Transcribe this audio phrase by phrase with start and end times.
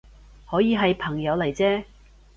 [0.49, 1.83] 可以係朋友嚟啫